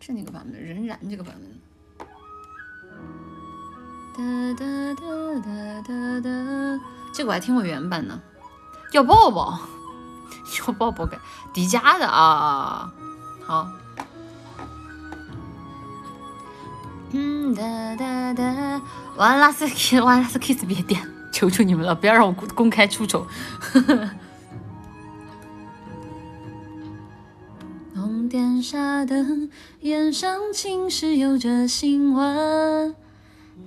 [0.00, 0.62] 是哪个版本？
[0.62, 1.58] 仍然这个版本。
[4.16, 4.22] 哒
[4.54, 5.02] 哒哒
[5.40, 6.28] 哒哒哒，
[7.12, 8.20] 这个我还听过原版呢。
[8.92, 9.60] 要抱抱，
[10.66, 11.20] 要抱抱，感
[11.52, 12.92] 迪迦的啊。
[13.44, 13.68] 好。
[17.10, 18.82] 嗯哒哒哒，
[19.16, 23.26] 完拉斯 kiss，完拉斯 kiss，别点，求求你们了，不要让我公公开出丑。
[28.28, 29.48] 点沙灯，
[29.80, 32.94] 檐上青石有着新闻。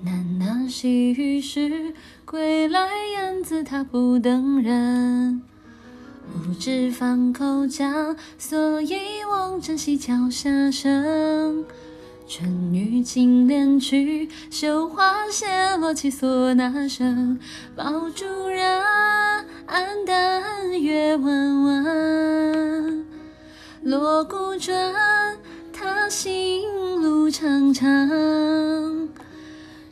[0.06, 1.94] 喃喃细语时，
[2.24, 5.42] 归来燕子它不等人。
[6.32, 8.96] 不知放口讲，所以
[9.30, 11.66] 望珍惜脚下声。
[12.28, 17.38] 春雨轻帘去，绣花谢落起唢呐声。
[17.76, 18.82] 爆竹人，
[19.68, 23.06] 黯淡月弯弯。
[23.84, 24.94] 锣鼓转，
[25.74, 26.62] 他行
[27.02, 27.88] 路长长。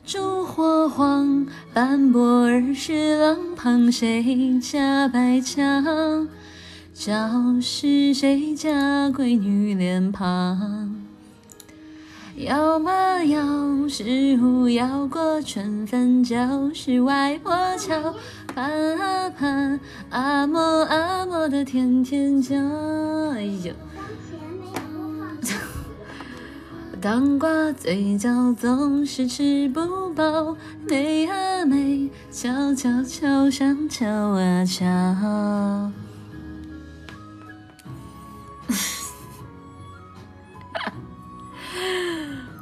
[0.06, 6.28] 烛火晃，斑驳儿时廊旁，谁家白墙？
[6.94, 7.16] 照
[7.60, 10.96] 是谁家闺女脸庞？
[12.36, 13.44] 摇啊摇，
[13.90, 16.38] 十五摇过春分，就
[16.76, 18.14] 是外婆桥。
[18.54, 19.80] 盼啊盼，
[20.12, 22.56] 阿嬷阿嬷的天天叫。
[23.34, 23.74] 哎呦，
[27.02, 34.84] 当挂嘴角总是吃不饱，美啊美，悄悄敲上敲啊敲。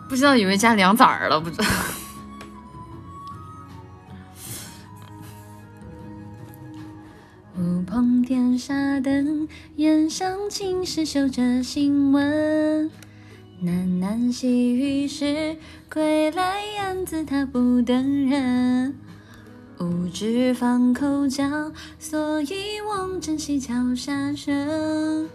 [0.08, 1.42] 不知道以为加凉子儿了？
[1.42, 1.66] 不知道。
[7.58, 12.92] 乌篷点纱灯，檐上青石绣着新闻。
[13.64, 15.58] 喃喃细语时，
[15.92, 18.96] 归来燕子它不等人。
[19.80, 25.28] 无知放口讲，所以望珍惜脚下声。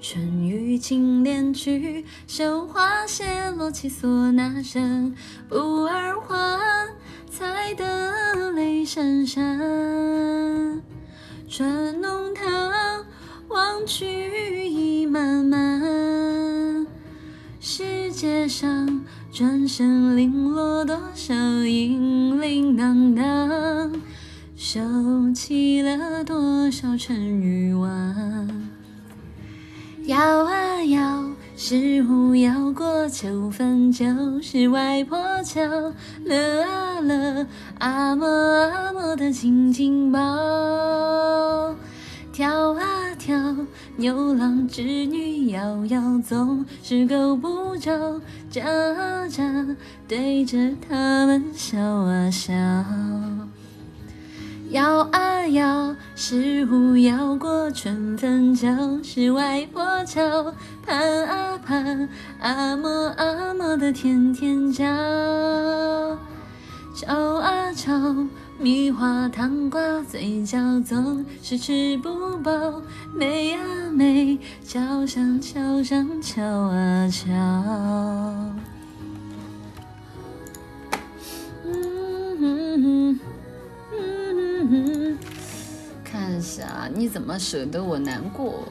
[0.00, 5.14] 春雨轻帘去，绣花谢落起唢呐声。
[5.48, 6.58] 不二还，
[7.30, 10.80] 才得泪潸潸。
[11.48, 12.72] 转弄堂，
[13.48, 15.69] 望去意漫漫。
[18.20, 19.00] 街上，
[19.32, 23.90] 转身零落多少银铃铛铛，
[24.54, 24.78] 收
[25.34, 28.68] 起了多少尘与晚。
[30.04, 34.04] 摇啊摇，十五摇过秋分，就
[34.42, 35.62] 是外婆桥。
[36.22, 37.46] 乐啊乐，
[37.78, 41.74] 阿嬷阿嬷的紧紧抱。
[44.00, 48.18] 牛郎织女遥遥，总是够不着。
[48.50, 49.44] 眨啊眨，
[50.08, 50.56] 对着
[50.88, 52.50] 他们笑啊笑。
[54.70, 58.66] 摇啊摇，十五摇过春分，就
[59.02, 60.54] 是外婆桥。
[60.82, 62.08] 盼啊盼，
[62.40, 62.88] 阿嬷
[63.18, 64.82] 阿嬷的天天叫。
[66.94, 67.92] 敲啊敲，
[68.62, 72.82] 米花糖挂嘴角，总是吃不饱。
[73.14, 77.26] 美啊美，桥上桥上敲啊敲。
[81.64, 83.18] 嗯嗯
[84.70, 85.18] 嗯。
[86.04, 88.62] 看一下，你怎么舍得我难过？